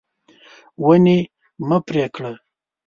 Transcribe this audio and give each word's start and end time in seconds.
ونې 0.85 1.19
مه 1.67 1.77
پرې 1.85 2.05
کړه. 2.15 2.31